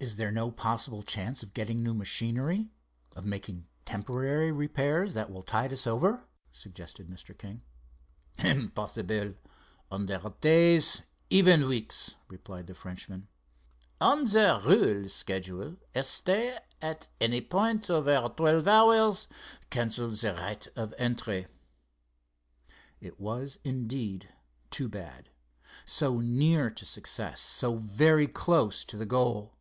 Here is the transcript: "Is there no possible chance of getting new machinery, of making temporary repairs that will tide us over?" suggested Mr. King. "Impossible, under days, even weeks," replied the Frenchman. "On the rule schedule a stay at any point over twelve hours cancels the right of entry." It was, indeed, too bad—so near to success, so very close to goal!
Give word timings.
"Is 0.00 0.16
there 0.16 0.32
no 0.32 0.50
possible 0.50 1.04
chance 1.04 1.44
of 1.44 1.54
getting 1.54 1.80
new 1.80 1.94
machinery, 1.94 2.68
of 3.14 3.24
making 3.24 3.68
temporary 3.84 4.50
repairs 4.50 5.14
that 5.14 5.30
will 5.30 5.44
tide 5.44 5.72
us 5.72 5.86
over?" 5.86 6.24
suggested 6.50 7.06
Mr. 7.06 7.38
King. 7.38 7.62
"Impossible, 8.40 9.34
under 9.92 10.18
days, 10.40 11.04
even 11.30 11.68
weeks," 11.68 12.16
replied 12.26 12.66
the 12.66 12.74
Frenchman. 12.74 13.28
"On 14.00 14.24
the 14.24 14.60
rule 14.66 15.08
schedule 15.08 15.76
a 15.94 16.02
stay 16.02 16.58
at 16.82 17.08
any 17.20 17.40
point 17.40 17.88
over 17.88 18.28
twelve 18.36 18.66
hours 18.66 19.28
cancels 19.70 20.22
the 20.22 20.34
right 20.34 20.66
of 20.74 20.92
entry." 20.98 21.46
It 23.00 23.20
was, 23.20 23.60
indeed, 23.62 24.28
too 24.72 24.88
bad—so 24.88 26.18
near 26.18 26.68
to 26.68 26.84
success, 26.84 27.40
so 27.40 27.76
very 27.76 28.26
close 28.26 28.82
to 28.86 29.02
goal! 29.06 29.52